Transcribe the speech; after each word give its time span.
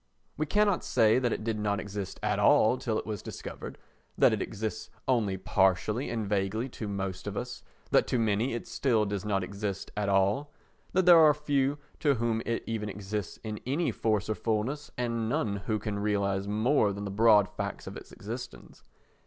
We 0.35 0.47
cannot 0.47 0.83
say 0.83 1.19
that 1.19 1.31
it 1.31 1.43
did 1.43 1.59
not 1.59 1.79
exist 1.79 2.19
at 2.23 2.39
all 2.39 2.79
till 2.79 2.97
it 2.97 3.05
was 3.05 3.21
discovered, 3.21 3.77
that 4.17 4.33
it 4.33 4.41
exists 4.41 4.89
only 5.07 5.37
partially 5.37 6.09
and 6.09 6.27
vaguely 6.27 6.69
to 6.69 6.87
most 6.87 7.27
of 7.27 7.37
us, 7.37 7.61
that 7.91 8.07
to 8.07 8.17
many 8.17 8.55
it 8.55 8.65
still 8.65 9.05
does 9.05 9.23
not 9.25 9.43
exist 9.43 9.91
at 9.95 10.09
all, 10.09 10.51
that 10.93 11.05
there 11.05 11.19
are 11.19 11.35
few 11.35 11.77
to 11.99 12.15
whom 12.15 12.41
it 12.47 12.63
even 12.65 12.89
exists 12.89 13.37
in 13.43 13.59
any 13.67 13.91
force 13.91 14.27
or 14.27 14.33
fullness 14.33 14.89
and 14.97 15.29
none 15.29 15.57
who 15.67 15.77
can 15.77 15.99
realise 15.99 16.47
more 16.47 16.91
than 16.91 17.05
the 17.05 17.11
broad 17.11 17.47
facts 17.47 17.85
of 17.85 17.95
its 17.95 18.11
existence. 18.11 18.81